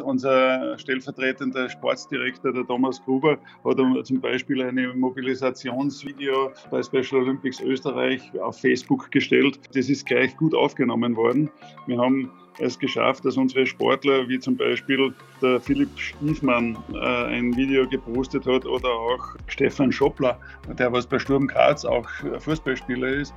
Unser 0.00 0.78
stellvertretender 0.78 1.68
Sportdirektor, 1.68 2.52
der 2.52 2.66
Thomas 2.66 3.02
Gruber, 3.04 3.38
hat 3.64 4.06
zum 4.06 4.20
Beispiel 4.20 4.62
ein 4.62 4.98
Mobilisationsvideo 4.98 6.52
bei 6.70 6.82
Special 6.82 7.22
Olympics 7.22 7.60
Österreich 7.60 8.22
auf 8.40 8.60
Facebook 8.60 9.10
gestellt. 9.10 9.58
Das 9.74 9.88
ist 9.88 10.06
gleich 10.06 10.36
gut 10.36 10.54
aufgenommen 10.54 11.16
worden. 11.16 11.50
Wir 11.86 11.98
haben 11.98 12.30
es 12.58 12.78
geschafft, 12.78 13.24
dass 13.24 13.36
unsere 13.36 13.66
Sportler, 13.66 14.28
wie 14.28 14.38
zum 14.38 14.56
Beispiel 14.56 15.12
der 15.42 15.60
Philipp 15.60 15.90
Stiefmann, 15.98 16.76
äh, 16.92 16.98
ein 16.98 17.56
Video 17.56 17.88
gepostet 17.88 18.46
hat 18.46 18.64
oder 18.64 18.88
auch 18.88 19.36
Stefan 19.48 19.90
Schoppler, 19.90 20.38
der 20.78 20.92
was 20.92 21.06
bei 21.06 21.18
Sturm 21.18 21.46
Graz 21.46 21.84
auch 21.84 22.08
Fußballspieler 22.38 23.08
ist. 23.08 23.34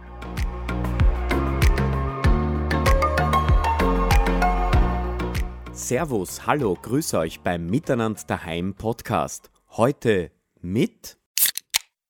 Servus, 5.77 6.47
hallo, 6.47 6.75
grüße 6.81 7.19
euch 7.19 7.41
beim 7.41 7.67
Miteinand 7.67 8.27
daheim 8.31 8.73
Podcast. 8.73 9.51
Heute 9.69 10.31
mit 10.59 11.19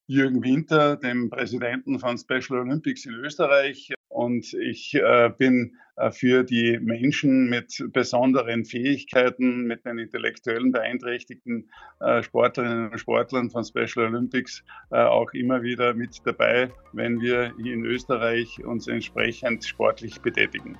Jürgen 0.05 0.41
Winter, 0.41 0.95
dem 0.95 1.29
Präsidenten 1.29 1.99
von 1.99 2.17
Special 2.17 2.61
Olympics 2.61 3.05
in 3.05 3.15
Österreich. 3.15 3.93
Und 4.07 4.53
ich 4.53 4.93
äh, 4.95 5.29
bin 5.37 5.75
äh, 5.97 6.11
für 6.11 6.45
die 6.45 6.79
Menschen 6.79 7.49
mit 7.49 7.83
besonderen 7.91 8.63
Fähigkeiten, 8.63 9.65
mit 9.65 9.85
den 9.85 9.97
intellektuellen 9.97 10.71
beeinträchtigten 10.71 11.69
äh, 11.99 12.23
Sportlerinnen 12.23 12.91
und 12.91 12.97
Sportlern 12.97 13.49
von 13.49 13.65
Special 13.65 14.05
Olympics 14.07 14.63
auch 14.91 15.33
immer 15.33 15.61
wieder 15.61 15.93
mit 15.93 16.21
dabei, 16.23 16.71
wenn 16.93 17.19
wir 17.19 17.53
hier 17.61 17.73
in 17.73 17.83
Österreich 17.83 18.63
uns 18.63 18.87
entsprechend 18.87 19.65
sportlich 19.65 20.21
betätigen. 20.21 20.77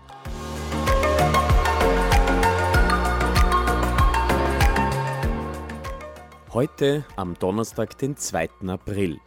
Heute 6.53 7.03
am 7.17 7.33
Donnerstag, 7.33 7.97
den 7.97 8.15
2. 8.15 8.49
April. 8.67 9.19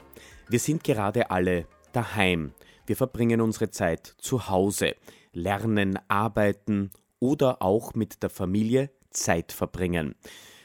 Wir 0.48 0.58
sind 0.58 0.82
gerade 0.82 1.30
alle 1.30 1.66
daheim. 1.92 2.54
Wir 2.86 2.96
verbringen 2.96 3.42
unsere 3.42 3.70
Zeit 3.70 4.14
zu 4.18 4.48
Hause, 4.48 4.96
lernen, 5.34 5.98
arbeiten 6.08 6.90
oder 7.18 7.60
auch 7.60 7.92
mit 7.92 8.22
der 8.22 8.30
Familie 8.30 8.90
Zeit 9.10 9.52
verbringen. 9.52 10.14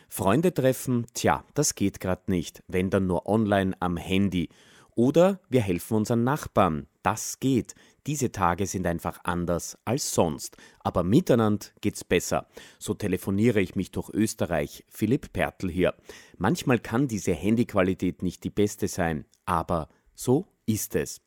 Freunde 0.08 0.54
treffen, 0.54 1.08
tja, 1.14 1.44
das 1.56 1.76
geht 1.76 2.00
gerade 2.00 2.32
nicht, 2.32 2.64
wenn 2.70 2.90
dann 2.90 3.06
nur 3.06 3.28
online 3.28 3.76
am 3.82 3.98
Handy. 3.98 4.48
Oder 4.96 5.42
wir 5.50 5.60
helfen 5.60 5.98
unseren 5.98 6.24
Nachbarn, 6.24 6.88
das 7.04 7.42
geht. 7.42 7.76
Diese 8.08 8.32
Tage 8.32 8.68
sind 8.68 8.86
einfach 8.86 9.20
anders 9.24 9.78
als 9.84 10.14
sonst. 10.14 10.58
Aber 10.80 11.04
miteinander 11.04 11.66
geht's 11.82 12.04
besser. 12.04 12.48
So 12.78 12.94
telefoniere 12.94 13.62
ich 13.62 13.76
mich 13.76 13.92
durch 13.92 14.10
Österreich. 14.12 14.86
Philipp 14.90 15.34
Pertl 15.34 15.70
hier. 15.70 15.96
Manchmal 16.38 16.80
kann 16.80 17.08
diese 17.08 17.34
Handyqualität 17.34 18.22
nicht 18.22 18.44
die 18.44 18.52
beste 18.52 18.88
sein, 18.88 19.26
aber 19.46 19.90
so 20.14 20.48
ist 20.66 20.96
es. 20.96 21.22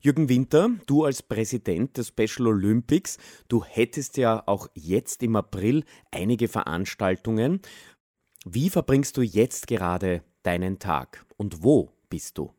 Jürgen 0.00 0.28
Winter, 0.28 0.70
du 0.86 1.04
als 1.04 1.22
Präsident 1.22 1.96
des 1.96 2.08
Special 2.08 2.48
Olympics, 2.48 3.16
du 3.48 3.64
hättest 3.64 4.18
ja 4.18 4.42
auch 4.46 4.68
jetzt 4.74 5.22
im 5.22 5.34
April 5.34 5.84
einige 6.10 6.48
Veranstaltungen. 6.48 7.60
Wie 8.44 8.68
verbringst 8.68 9.16
du 9.16 9.22
jetzt 9.22 9.66
gerade 9.66 10.22
deinen 10.42 10.78
Tag 10.78 11.24
und 11.38 11.62
wo 11.62 11.90
bist 12.10 12.36
du? 12.36 12.52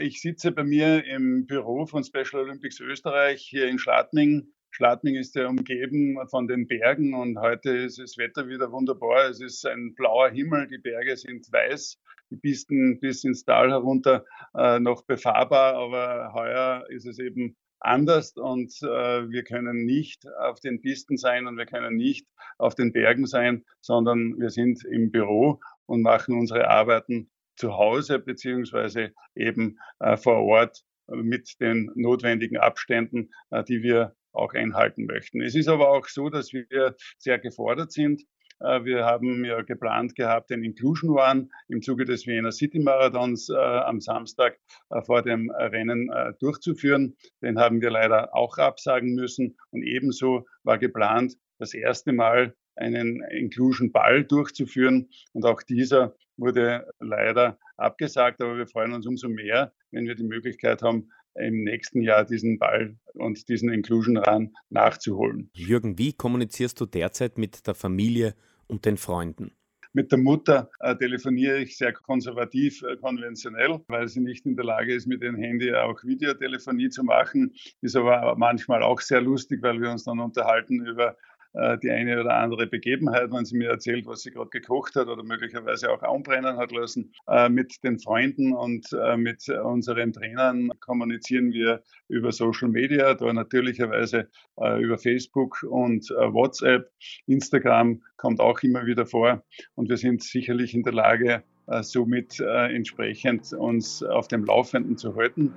Ich 0.00 0.20
sitze 0.20 0.52
bei 0.52 0.62
mir 0.62 1.04
im 1.06 1.46
Büro 1.46 1.86
von 1.86 2.04
Special 2.04 2.42
Olympics 2.42 2.78
Österreich 2.78 3.42
hier 3.42 3.68
in 3.68 3.78
Schladming. 3.78 4.52
Schladming 4.70 5.16
ist 5.16 5.34
ja 5.34 5.48
umgeben 5.48 6.18
von 6.30 6.46
den 6.46 6.68
Bergen 6.68 7.14
und 7.14 7.38
heute 7.40 7.70
ist 7.70 7.98
das 7.98 8.16
Wetter 8.16 8.46
wieder 8.46 8.70
wunderbar. 8.70 9.28
Es 9.28 9.40
ist 9.40 9.66
ein 9.66 9.94
blauer 9.94 10.30
Himmel, 10.30 10.68
die 10.68 10.78
Berge 10.78 11.16
sind 11.16 11.50
weiß, 11.50 11.98
die 12.30 12.36
Pisten 12.36 13.00
bis 13.00 13.24
ins 13.24 13.44
Tal 13.44 13.70
herunter 13.70 14.24
äh, 14.54 14.78
noch 14.78 15.04
befahrbar, 15.04 15.74
aber 15.74 16.32
heuer 16.32 16.84
ist 16.90 17.06
es 17.06 17.18
eben 17.18 17.56
anders 17.80 18.36
und 18.36 18.72
äh, 18.82 19.30
wir 19.30 19.42
können 19.42 19.84
nicht 19.84 20.26
auf 20.40 20.60
den 20.60 20.80
Pisten 20.80 21.16
sein 21.16 21.46
und 21.46 21.56
wir 21.56 21.66
können 21.66 21.96
nicht 21.96 22.26
auf 22.58 22.74
den 22.74 22.92
Bergen 22.92 23.26
sein, 23.26 23.64
sondern 23.80 24.38
wir 24.38 24.50
sind 24.50 24.84
im 24.84 25.10
Büro 25.10 25.60
und 25.86 26.02
machen 26.02 26.38
unsere 26.38 26.68
Arbeiten 26.68 27.30
zu 27.58 27.76
Hause 27.76 28.18
beziehungsweise 28.18 29.12
eben 29.34 29.78
äh, 29.98 30.16
vor 30.16 30.42
Ort 30.42 30.82
mit 31.08 31.60
den 31.60 31.90
notwendigen 31.94 32.58
Abständen, 32.58 33.30
äh, 33.50 33.64
die 33.64 33.82
wir 33.82 34.14
auch 34.32 34.54
einhalten 34.54 35.06
möchten. 35.06 35.40
Es 35.40 35.54
ist 35.54 35.68
aber 35.68 35.90
auch 35.90 36.06
so, 36.06 36.28
dass 36.28 36.52
wir 36.52 36.94
sehr 37.18 37.38
gefordert 37.38 37.92
sind. 37.92 38.22
Äh, 38.60 38.84
wir 38.84 39.04
haben 39.04 39.44
ja 39.44 39.62
geplant 39.62 40.14
gehabt, 40.14 40.50
den 40.50 40.62
Inclusion 40.62 41.10
One 41.10 41.48
im 41.68 41.82
Zuge 41.82 42.04
des 42.04 42.26
Wiener 42.26 42.52
City 42.52 42.78
Marathons 42.78 43.48
äh, 43.48 43.56
am 43.56 44.00
Samstag 44.00 44.58
äh, 44.90 45.02
vor 45.02 45.22
dem 45.22 45.50
Rennen 45.50 46.10
äh, 46.10 46.34
durchzuführen. 46.40 47.16
Den 47.42 47.58
haben 47.58 47.80
wir 47.80 47.90
leider 47.90 48.34
auch 48.34 48.58
absagen 48.58 49.14
müssen. 49.14 49.56
Und 49.70 49.82
ebenso 49.82 50.46
war 50.62 50.78
geplant, 50.78 51.34
das 51.58 51.74
erste 51.74 52.12
Mal 52.12 52.54
einen 52.78 53.22
Inclusion 53.30 53.92
Ball 53.92 54.24
durchzuführen. 54.24 55.08
Und 55.32 55.44
auch 55.44 55.62
dieser 55.62 56.14
wurde 56.36 56.86
leider 57.00 57.58
abgesagt, 57.76 58.40
aber 58.40 58.56
wir 58.56 58.66
freuen 58.66 58.92
uns 58.92 59.06
umso 59.06 59.28
mehr, 59.28 59.72
wenn 59.90 60.06
wir 60.06 60.14
die 60.14 60.24
Möglichkeit 60.24 60.82
haben, 60.82 61.10
im 61.34 61.64
nächsten 61.64 62.02
Jahr 62.02 62.24
diesen 62.24 62.58
Ball 62.58 62.96
und 63.14 63.48
diesen 63.48 63.72
Inclusion 63.72 64.16
Run 64.16 64.52
nachzuholen. 64.70 65.50
Jürgen, 65.54 65.98
wie 65.98 66.12
kommunizierst 66.12 66.80
du 66.80 66.86
derzeit 66.86 67.38
mit 67.38 67.66
der 67.66 67.74
Familie 67.74 68.34
und 68.66 68.84
den 68.84 68.96
Freunden? 68.96 69.52
Mit 69.94 70.12
der 70.12 70.18
Mutter 70.18 70.70
äh, 70.80 70.94
telefoniere 70.96 71.58
ich 71.58 71.78
sehr 71.78 71.92
konservativ, 71.92 72.82
äh, 72.82 72.96
konventionell, 72.96 73.80
weil 73.88 74.06
sie 74.06 74.20
nicht 74.20 74.44
in 74.44 74.54
der 74.54 74.64
Lage 74.64 74.94
ist, 74.94 75.06
mit 75.06 75.22
dem 75.22 75.36
Handy 75.36 75.74
auch 75.74 76.04
Videotelefonie 76.04 76.90
zu 76.90 77.04
machen. 77.04 77.54
Ist 77.80 77.96
aber 77.96 78.36
manchmal 78.36 78.82
auch 78.82 79.00
sehr 79.00 79.22
lustig, 79.22 79.62
weil 79.62 79.80
wir 79.80 79.90
uns 79.90 80.04
dann 80.04 80.20
unterhalten 80.20 80.84
über 80.84 81.16
die 81.82 81.90
eine 81.90 82.20
oder 82.20 82.34
andere 82.34 82.66
Begebenheit, 82.66 83.32
wenn 83.32 83.44
sie 83.44 83.56
mir 83.56 83.70
erzählt, 83.70 84.06
was 84.06 84.22
sie 84.22 84.30
gerade 84.30 84.50
gekocht 84.50 84.94
hat 84.96 85.08
oder 85.08 85.22
möglicherweise 85.22 85.90
auch 85.90 86.02
anbrennen 86.02 86.56
hat 86.56 86.72
lassen. 86.72 87.12
Äh, 87.26 87.48
mit 87.48 87.82
den 87.82 87.98
Freunden 87.98 88.52
und 88.52 88.86
äh, 88.92 89.16
mit 89.16 89.48
unseren 89.48 90.12
Trainern 90.12 90.70
kommunizieren 90.80 91.52
wir 91.52 91.82
über 92.08 92.32
Social 92.32 92.68
Media, 92.68 93.14
da 93.14 93.32
natürlicherweise 93.32 94.28
über 94.56 94.98
Facebook 94.98 95.62
und 95.62 96.08
WhatsApp. 96.08 96.90
Instagram 97.26 98.02
kommt 98.16 98.40
auch 98.40 98.60
immer 98.62 98.86
wieder 98.86 99.06
vor 99.06 99.44
und 99.74 99.88
wir 99.88 99.98
sind 99.98 100.22
sicherlich 100.22 100.74
in 100.74 100.82
der 100.82 100.94
Lage, 100.94 101.42
somit 101.82 102.40
entsprechend 102.40 103.52
uns 103.52 104.02
auf 104.02 104.26
dem 104.28 104.44
Laufenden 104.44 104.96
zu 104.96 105.14
halten. 105.14 105.52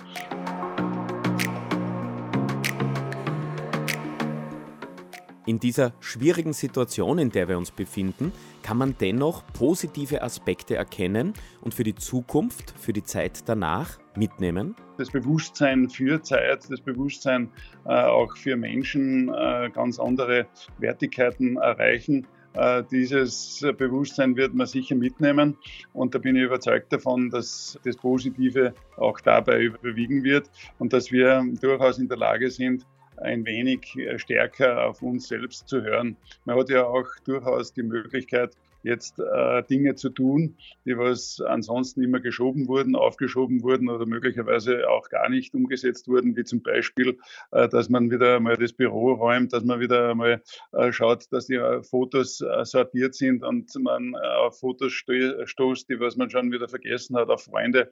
In 5.44 5.58
dieser 5.58 5.92
schwierigen 5.98 6.52
Situation, 6.52 7.18
in 7.18 7.30
der 7.30 7.48
wir 7.48 7.58
uns 7.58 7.72
befinden, 7.72 8.30
kann 8.62 8.78
man 8.78 8.94
dennoch 9.00 9.42
positive 9.52 10.22
Aspekte 10.22 10.76
erkennen 10.76 11.32
und 11.62 11.74
für 11.74 11.82
die 11.82 11.96
Zukunft, 11.96 12.72
für 12.78 12.92
die 12.92 13.02
Zeit 13.02 13.48
danach 13.48 13.98
mitnehmen? 14.14 14.76
Das 14.98 15.10
Bewusstsein 15.10 15.88
für 15.88 16.22
Zeit, 16.22 16.70
das 16.70 16.80
Bewusstsein 16.80 17.50
äh, 17.86 17.88
auch 17.88 18.36
für 18.36 18.56
Menschen 18.56 19.34
äh, 19.34 19.68
ganz 19.74 19.98
andere 19.98 20.46
Wertigkeiten 20.78 21.56
erreichen. 21.56 22.24
Äh, 22.54 22.84
dieses 22.92 23.66
Bewusstsein 23.78 24.36
wird 24.36 24.54
man 24.54 24.68
sicher 24.68 24.94
mitnehmen 24.94 25.56
und 25.92 26.14
da 26.14 26.20
bin 26.20 26.36
ich 26.36 26.44
überzeugt 26.44 26.92
davon, 26.92 27.30
dass 27.30 27.76
das 27.84 27.96
Positive 27.96 28.74
auch 28.96 29.18
dabei 29.18 29.62
überwiegen 29.62 30.22
wird 30.22 30.48
und 30.78 30.92
dass 30.92 31.10
wir 31.10 31.44
durchaus 31.60 31.98
in 31.98 32.06
der 32.06 32.18
Lage 32.18 32.48
sind, 32.48 32.86
ein 33.22 33.44
wenig 33.46 33.96
äh, 33.96 34.18
stärker 34.18 34.86
auf 34.86 35.02
uns 35.02 35.28
selbst 35.28 35.68
zu 35.68 35.82
hören. 35.82 36.16
Man 36.44 36.58
hat 36.58 36.68
ja 36.68 36.84
auch 36.84 37.08
durchaus 37.24 37.72
die 37.72 37.82
Möglichkeit, 37.82 38.56
jetzt 38.82 39.18
äh, 39.18 39.62
Dinge 39.64 39.94
zu 39.94 40.10
tun, 40.10 40.56
die 40.84 40.96
was 40.96 41.40
ansonsten 41.40 42.02
immer 42.02 42.20
geschoben 42.20 42.68
wurden, 42.68 42.96
aufgeschoben 42.96 43.62
wurden 43.62 43.88
oder 43.88 44.06
möglicherweise 44.06 44.88
auch 44.88 45.08
gar 45.08 45.28
nicht 45.28 45.54
umgesetzt 45.54 46.08
wurden, 46.08 46.36
wie 46.36 46.44
zum 46.44 46.62
Beispiel, 46.62 47.18
äh, 47.52 47.68
dass 47.68 47.88
man 47.88 48.10
wieder 48.10 48.40
mal 48.40 48.56
das 48.56 48.72
Büro 48.72 49.12
räumt, 49.12 49.52
dass 49.52 49.64
man 49.64 49.80
wieder 49.80 50.14
mal 50.14 50.42
äh, 50.72 50.92
schaut, 50.92 51.32
dass 51.32 51.46
die 51.46 51.54
äh, 51.54 51.82
Fotos 51.82 52.40
äh, 52.40 52.64
sortiert 52.64 53.14
sind 53.14 53.44
und 53.44 53.72
man 53.80 54.14
auf 54.14 54.58
Fotos 54.58 54.92
stoßt, 54.92 55.88
die 55.88 56.00
was 56.00 56.16
man 56.16 56.30
schon 56.30 56.52
wieder 56.52 56.68
vergessen 56.68 57.16
hat, 57.16 57.28
auf 57.28 57.44
Freunde, 57.44 57.90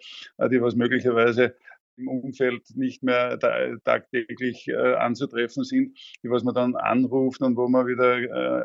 die 0.50 0.60
was 0.60 0.74
möglicherweise 0.74 1.54
im 2.00 2.08
Umfeld 2.08 2.62
nicht 2.74 3.02
mehr 3.02 3.38
tagtäglich 3.84 4.68
äh, 4.68 4.94
anzutreffen 4.94 5.64
sind, 5.64 5.98
die 6.22 6.30
was 6.30 6.44
man 6.44 6.54
dann 6.54 6.76
anruft 6.76 7.42
und 7.42 7.56
wo 7.56 7.68
man 7.68 7.86
wieder 7.86 8.18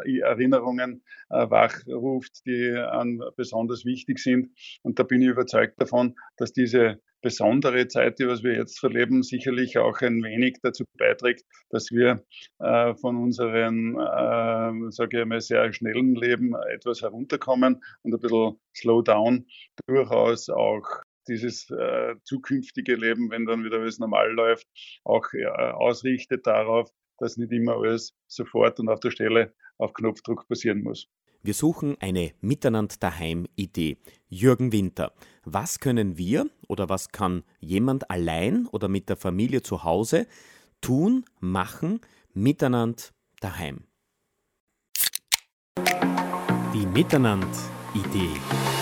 äh, 0.06 0.20
Erinnerungen 0.20 1.04
äh, 1.30 1.50
wachruft, 1.50 2.46
die 2.46 2.72
an 2.72 3.20
besonders 3.36 3.86
wichtig 3.86 4.20
sind. 4.20 4.50
Und 4.84 5.00
da 5.00 5.04
bin 5.04 5.22
ich 5.22 5.30
überzeugt 5.30 5.82
davon, 5.82 6.16
dass 6.38 6.54
diese 6.54 7.00
besondere 7.26 7.88
Zeit, 7.88 8.20
die 8.20 8.28
was 8.28 8.44
wir 8.44 8.54
jetzt 8.54 8.80
verleben, 8.80 9.24
sicherlich 9.24 9.80
auch 9.80 10.00
ein 10.02 10.22
wenig 10.22 10.58
dazu 10.62 10.84
beiträgt, 10.96 11.44
dass 11.72 11.90
wir 11.90 12.24
äh, 12.60 12.94
von 12.94 13.18
unserem, 13.18 13.98
äh, 13.98 14.92
sage 14.92 15.22
ich 15.22 15.26
mal, 15.26 15.42
sehr 15.42 15.74
schnellen 15.74 16.14
Leben 16.14 16.54
etwas 16.72 17.02
herunterkommen 17.02 17.81
und 18.04 18.14
ein 18.14 18.20
bisschen 18.20 18.60
slow 18.76 19.02
down 19.02 19.48
durchaus 19.88 20.50
auch 20.50 20.86
dieses 21.27 21.69
äh, 21.69 22.16
zukünftige 22.24 22.95
Leben, 22.95 23.30
wenn 23.31 23.45
dann 23.45 23.63
wieder 23.63 23.80
alles 23.80 24.00
normal 24.00 24.31
läuft, 24.31 24.68
auch 25.04 25.25
äh, 25.33 25.45
ausrichtet 25.45 26.45
darauf, 26.48 26.89
dass 27.18 27.38
nicht 27.38 27.51
immer 27.51 27.77
alles 27.77 28.13
sofort 28.27 28.80
und 28.80 28.89
auf 28.89 29.00
der 29.00 29.12
Stelle 29.12 29.54
auf 29.77 29.94
Knopfdruck 29.94 30.48
passieren 30.48 30.83
muss. 30.83 31.07
Wir 31.44 31.54
suchen 31.54 31.95
eine 32.00 32.31
Miteinander 32.42 32.95
daheim 33.00 33.45
Idee. 33.56 33.98
Jürgen 34.27 34.72
Winter, 34.72 35.13
was 35.44 35.80
können 35.80 36.18
wir 36.18 36.50
oder 36.68 36.89
was 36.89 37.12
kann 37.12 37.44
jemand 37.60 38.10
allein 38.10 38.66
oder 38.71 38.88
mit 38.88 39.10
der 39.10 39.16
Familie 39.16 39.62
zu 39.62 39.83
Hause 39.83 40.25
tun, 40.81 41.24
machen, 41.39 42.01
miteinander 42.33 43.04
daheim? 43.42 43.86
Die 46.74 46.88
Miteinander 46.88 47.48
Idee. 47.94 48.75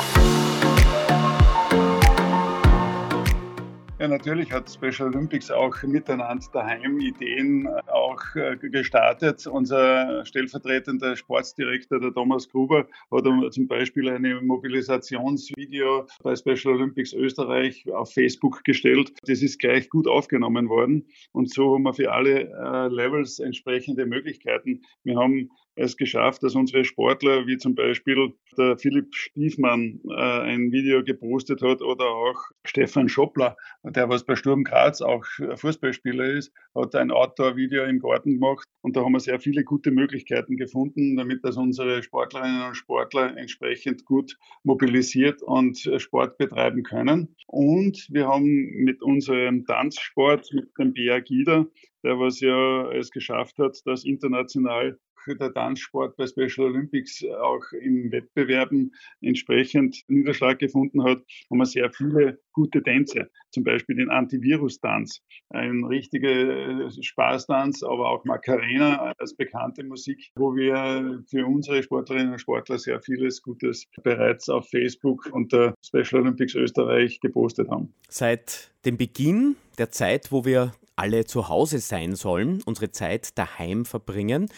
Ja, 4.03 4.09
natürlich 4.09 4.51
hat 4.51 4.69
Special 4.69 5.07
Olympics 5.07 5.49
auch 5.49 5.81
miteinander 5.83 6.45
daheim 6.51 6.99
Ideen 6.99 7.67
äh, 7.67 7.89
auch 7.89 8.19
äh, 8.35 8.57
gestartet. 8.57 9.47
Unser 9.47 10.25
stellvertretender 10.25 11.15
Sportsdirektor, 11.15 12.01
der 12.01 12.13
Thomas 12.13 12.49
Gruber, 12.49 12.85
hat 13.09 13.53
zum 13.53 13.65
Beispiel 13.69 14.09
eine 14.09 14.41
Mobilisationsvideo 14.41 16.05
bei 16.21 16.35
Special 16.35 16.75
Olympics 16.75 17.13
Österreich 17.13 17.89
auf 17.93 18.11
Facebook 18.11 18.65
gestellt. 18.65 19.13
Das 19.25 19.41
ist 19.41 19.57
gleich 19.59 19.89
gut 19.89 20.09
aufgenommen 20.09 20.67
worden. 20.67 21.07
Und 21.31 21.49
so 21.53 21.73
haben 21.73 21.83
wir 21.83 21.93
für 21.93 22.11
alle 22.11 22.49
äh, 22.51 22.87
Levels 22.89 23.39
entsprechende 23.39 24.05
Möglichkeiten. 24.05 24.81
Wir 25.05 25.15
haben 25.15 25.49
es 25.75 25.97
geschafft, 25.97 26.43
dass 26.43 26.55
unsere 26.55 26.85
Sportler, 26.85 27.47
wie 27.47 27.57
zum 27.57 27.73
Beispiel 27.73 28.33
der 28.57 28.77
Philipp 28.77 29.15
Stiefmann, 29.15 29.99
ein 30.07 30.71
Video 30.71 31.03
gepostet 31.03 31.63
hat 31.63 31.81
oder 31.81 32.05
auch 32.05 32.39
Stefan 32.63 33.09
Schoppler, 33.09 33.57
der 33.95 34.09
was 34.09 34.23
bei 34.23 34.35
Sturm 34.35 34.63
Graz 34.63 35.01
auch 35.01 35.25
Fußballspieler 35.55 36.25
ist, 36.25 36.51
hat 36.75 36.95
ein 36.95 37.11
Outdoor-Video 37.11 37.83
im 37.83 37.99
Garten 37.99 38.33
gemacht 38.33 38.67
und 38.81 38.95
da 38.95 39.01
haben 39.03 39.13
wir 39.13 39.19
sehr 39.19 39.39
viele 39.39 39.63
gute 39.63 39.91
Möglichkeiten 39.91 40.57
gefunden, 40.57 41.15
damit 41.15 41.43
dass 41.43 41.57
unsere 41.57 42.03
Sportlerinnen 42.03 42.67
und 42.67 42.75
Sportler 42.75 43.37
entsprechend 43.37 44.05
gut 44.05 44.37
mobilisiert 44.63 45.41
und 45.41 45.77
Sport 45.97 46.37
betreiben 46.37 46.83
können. 46.83 47.35
Und 47.47 48.07
wir 48.09 48.27
haben 48.27 48.71
mit 48.83 49.01
unserem 49.01 49.65
Tanzsport, 49.65 50.49
mit 50.53 50.69
dem 50.77 50.93
BR 50.93 51.21
Gida, 51.21 51.65
der 52.03 52.19
was 52.19 52.39
ja 52.39 52.91
es 52.91 53.11
geschafft 53.11 53.57
hat, 53.59 53.77
dass 53.85 54.03
international 54.03 54.97
der 55.27 55.53
Tanzsport 55.53 56.15
bei 56.17 56.27
Special 56.27 56.67
Olympics 56.67 57.23
auch 57.41 57.63
in 57.79 58.11
Wettbewerben 58.11 58.93
entsprechend 59.21 60.03
Niederschlag 60.07 60.59
gefunden 60.59 61.03
hat, 61.03 61.23
haben 61.49 61.57
wir 61.57 61.65
sehr 61.65 61.91
viele 61.91 62.39
gute 62.51 62.83
Tänze, 62.83 63.29
zum 63.51 63.63
Beispiel 63.63 63.95
den 63.95 64.09
Antivirus-Tanz, 64.09 65.21
ein 65.49 65.83
richtiger 65.83 66.89
Spaßtanz, 66.91 67.83
aber 67.83 68.09
auch 68.09 68.25
Macarena 68.25 69.13
als 69.17 69.35
bekannte 69.35 69.83
Musik, 69.83 70.31
wo 70.35 70.55
wir 70.55 71.23
für 71.29 71.45
unsere 71.45 71.81
Sportlerinnen 71.83 72.33
und 72.33 72.39
Sportler 72.39 72.77
sehr 72.77 73.01
vieles 73.01 73.41
Gutes 73.41 73.87
bereits 74.03 74.49
auf 74.49 74.69
Facebook 74.69 75.29
unter 75.31 75.73
Special 75.83 76.21
Olympics 76.21 76.55
Österreich 76.55 77.19
gepostet 77.19 77.69
haben. 77.69 77.93
Seit 78.07 78.71
dem 78.85 78.97
Beginn 78.97 79.55
der 79.77 79.89
Zeit, 79.89 80.31
wo 80.31 80.45
wir 80.45 80.73
alle 80.95 81.25
zu 81.25 81.49
Hause 81.49 81.79
sein 81.79 82.15
sollen, 82.15 82.61
unsere 82.65 82.91
Zeit 82.91 83.37
daheim 83.37 83.85
verbringen, 83.85 84.49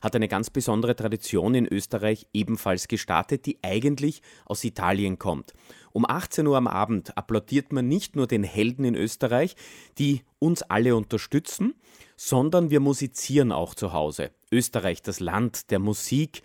hat 0.00 0.16
eine 0.16 0.28
ganz 0.28 0.50
besondere 0.50 0.96
Tradition 0.96 1.54
in 1.54 1.66
Österreich 1.66 2.26
ebenfalls 2.32 2.88
gestartet, 2.88 3.46
die 3.46 3.58
eigentlich 3.62 4.22
aus 4.46 4.64
Italien 4.64 5.18
kommt. 5.18 5.52
Um 5.92 6.04
18 6.08 6.46
Uhr 6.46 6.56
am 6.56 6.66
Abend 6.66 7.16
applaudiert 7.16 7.72
man 7.72 7.88
nicht 7.88 8.16
nur 8.16 8.26
den 8.26 8.44
Helden 8.44 8.84
in 8.84 8.94
Österreich, 8.94 9.56
die 9.98 10.22
uns 10.38 10.62
alle 10.62 10.96
unterstützen, 10.96 11.74
sondern 12.16 12.70
wir 12.70 12.80
musizieren 12.80 13.52
auch 13.52 13.74
zu 13.74 13.92
Hause. 13.92 14.30
Österreich, 14.52 15.02
das 15.02 15.20
Land 15.20 15.70
der 15.70 15.78
Musik 15.78 16.42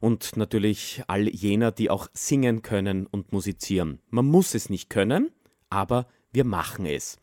und 0.00 0.36
natürlich 0.36 1.02
all 1.06 1.28
jener, 1.28 1.72
die 1.72 1.90
auch 1.90 2.08
singen 2.12 2.62
können 2.62 3.06
und 3.06 3.32
musizieren. 3.32 4.00
Man 4.10 4.26
muss 4.26 4.54
es 4.54 4.70
nicht 4.70 4.90
können, 4.90 5.30
aber 5.70 6.06
wir 6.32 6.44
machen 6.44 6.86
es. 6.86 7.16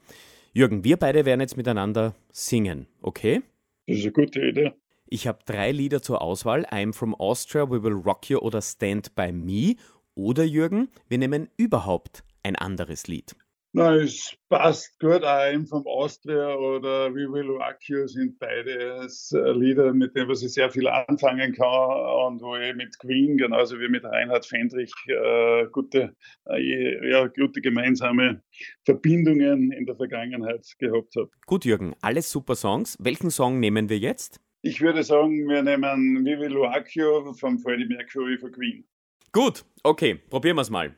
Jürgen, 0.54 0.84
wir 0.84 0.98
beide 0.98 1.26
werden 1.26 1.42
jetzt 1.42 1.58
miteinander 1.58 2.16
singen, 2.32 2.88
okay? 3.02 3.42
Das 3.88 3.98
ist 3.98 4.04
eine 4.04 4.12
gute 4.14 4.42
Idee. 4.42 4.74
Ich 5.16 5.28
habe 5.28 5.40
drei 5.46 5.72
Lieder 5.72 6.02
zur 6.02 6.22
Auswahl. 6.22 6.66
I'm 6.66 6.92
from 6.92 7.16
Austria, 7.16 7.72
We 7.72 7.82
Will 7.82 7.94
Rock 7.94 8.30
You 8.30 8.40
oder 8.40 8.62
Stand 8.62 9.16
By 9.16 9.32
Me. 9.32 9.76
Oder 10.14 10.44
Jürgen, 10.44 10.90
wir 11.08 11.18
nehmen 11.18 11.48
überhaupt 11.56 12.26
ein 12.44 12.58
anderes 12.58 13.08
Lied. 13.08 13.34
Na, 13.72 13.96
es 13.96 14.36
passt 14.50 15.00
gut. 15.00 15.24
I'm 15.24 15.70
from 15.70 15.88
Austria 15.88 16.54
oder 16.56 17.16
We 17.16 17.32
Will 17.32 17.50
Rock 17.50 17.78
You 17.88 18.08
sind 18.08 18.38
beides 18.40 19.32
äh, 19.32 19.52
Lieder, 19.54 19.94
mit 19.94 20.18
denen 20.18 20.32
ich 20.32 20.40
sehr 20.40 20.70
viel 20.70 20.90
anfangen 20.90 21.54
kann 21.54 22.34
und 22.34 22.42
wo 22.42 22.58
ich 22.58 22.76
mit 22.76 23.00
Queen 23.00 23.38
genauso 23.38 23.80
wie 23.80 23.88
mit 23.88 24.04
Reinhard 24.04 24.46
Fendrich 24.46 24.92
äh, 25.08 25.66
gute, 25.72 26.14
äh, 26.50 27.10
ja, 27.10 27.26
gute 27.28 27.62
gemeinsame 27.62 28.42
Verbindungen 28.84 29.72
in 29.72 29.86
der 29.86 29.96
Vergangenheit 29.96 30.68
gehabt 30.78 31.16
habe. 31.16 31.30
Gut, 31.46 31.64
Jürgen, 31.64 31.96
alles 32.02 32.30
super 32.30 32.56
Songs. 32.56 32.98
Welchen 33.00 33.32
Song 33.32 33.62
nehmen 33.62 33.88
wir 33.88 33.98
jetzt? 33.98 34.42
Ich 34.68 34.82
würde 34.82 35.04
sagen, 35.04 35.48
wir 35.48 35.62
nehmen 35.62 36.26
Vivi 36.26 36.48
Luacchio 36.48 37.32
vom 37.36 37.60
Freddie 37.60 37.86
Mercury 37.86 38.36
für 38.36 38.50
Queen. 38.50 38.84
Gut, 39.32 39.64
okay, 39.84 40.16
probieren 40.16 40.58
wir 40.58 40.64
es 40.64 40.72
mal. 40.72 40.96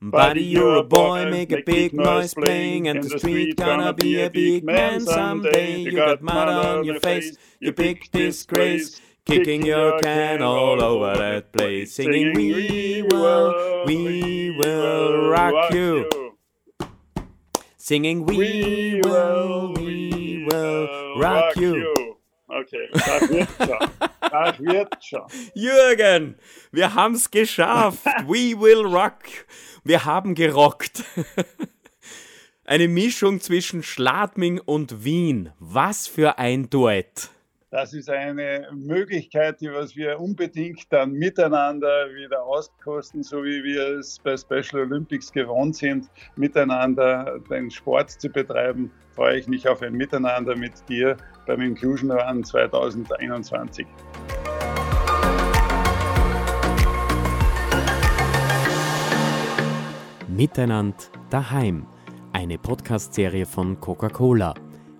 Buddy, 0.00 0.42
you're 0.42 0.78
a 0.78 0.82
boy, 0.82 1.30
make 1.30 1.52
a 1.52 1.62
big 1.64 1.92
noise 1.92 2.34
playing, 2.34 2.88
and 2.88 3.00
the 3.00 3.16
street 3.16 3.56
gonna 3.56 3.92
be 3.92 4.24
a 4.24 4.28
big 4.28 4.64
man 4.64 5.00
someday. 5.02 5.82
You 5.82 5.92
got 5.92 6.20
mud 6.20 6.48
on 6.48 6.84
your 6.84 6.98
face, 6.98 7.38
you 7.60 7.72
big 7.72 8.10
disgrace, 8.10 9.00
kicking 9.24 9.64
your 9.64 10.00
can 10.00 10.42
all 10.42 10.82
over 10.82 11.16
that 11.16 11.52
place, 11.52 11.94
singing, 11.94 12.34
We 12.34 13.04
will, 13.08 13.84
we 13.86 14.50
will 14.58 15.28
rock 15.28 15.72
you. 15.72 16.08
Singing, 17.76 18.26
We 18.26 19.00
will, 19.04 19.74
we 19.74 20.10
will 20.10 20.21
rock 20.50 21.56
you. 21.56 21.84
Okay, 22.48 22.88
das 22.92 23.28
wird 23.30 23.48
schon. 23.58 23.90
Das 24.20 24.60
wird 24.60 25.04
schon. 25.04 25.22
Jürgen, 25.54 26.36
wir 26.70 26.94
haben's 26.94 27.30
geschafft. 27.30 28.04
We 28.26 28.58
will 28.60 28.84
rock. 28.84 29.22
Wir 29.84 30.04
haben 30.04 30.34
gerockt. 30.34 31.04
Eine 32.64 32.88
Mischung 32.88 33.40
zwischen 33.40 33.82
Schladming 33.82 34.60
und 34.60 35.04
Wien. 35.04 35.52
Was 35.58 36.06
für 36.06 36.38
ein 36.38 36.68
Duett. 36.68 37.30
Das 37.72 37.94
ist 37.94 38.10
eine 38.10 38.68
Möglichkeit, 38.74 39.62
die 39.62 39.72
was 39.72 39.96
wir 39.96 40.20
unbedingt 40.20 40.92
dann 40.92 41.12
miteinander 41.12 42.06
wieder 42.14 42.44
auskosten, 42.44 43.22
so 43.22 43.42
wie 43.44 43.64
wir 43.64 43.96
es 43.96 44.18
bei 44.18 44.36
Special 44.36 44.82
Olympics 44.82 45.32
gewohnt 45.32 45.76
sind, 45.76 46.10
miteinander 46.36 47.40
den 47.48 47.70
Sport 47.70 48.10
zu 48.10 48.28
betreiben. 48.28 48.90
Freue 49.14 49.38
ich 49.38 49.48
mich 49.48 49.66
auf 49.66 49.80
ein 49.80 49.94
Miteinander 49.94 50.54
mit 50.54 50.86
dir 50.86 51.16
beim 51.46 51.62
Inclusion 51.62 52.10
Run 52.10 52.44
2021. 52.44 53.86
Miteinander 60.28 61.04
daheim. 61.30 61.86
Eine 62.34 62.58
Podcast-Serie 62.58 63.46
von 63.46 63.80
Coca-Cola. 63.80 64.52